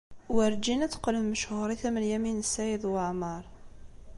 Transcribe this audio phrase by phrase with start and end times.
[0.35, 3.43] Werǧin ad teqqlem mechuṛit am Lyamin n Saɛid Waɛmeṛ.